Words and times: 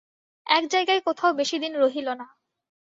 এক 0.47 0.63
জায়গায় 0.67 1.01
কোথাও 1.01 1.31
বেশি 1.33 1.57
দিন 1.59 1.73
রহিল 1.75 2.07
না। 2.13 2.27